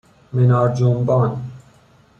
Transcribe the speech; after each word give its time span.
منار 0.33 0.69
جنبان 0.73 1.47